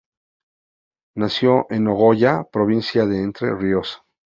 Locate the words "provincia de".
2.51-3.21